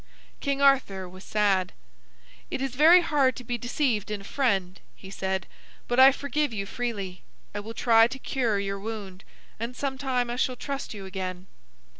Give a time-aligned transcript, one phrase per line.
[0.39, 1.73] King Arthur was sad.
[2.49, 5.45] "It is very hard to be deceived in a friend," he said,
[5.87, 7.21] "but I forgive you freely.
[7.53, 9.23] I will try to cure your wound,
[9.59, 11.45] and sometime I shall trust you again."